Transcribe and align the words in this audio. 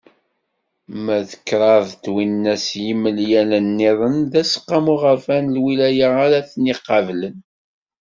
Ma 1.03 1.17
d 1.27 1.31
kraḍ 1.47 1.85
twinas 2.03 2.65
yimelyan-nniḍen 2.83 4.17
d 4.31 4.33
Aseqqamu 4.41 4.93
Aɣerfan 4.95 5.41
n 5.49 5.53
Lwilaya 5.55 6.09
ara 6.25 6.39
ten-iqablen. 6.49 7.37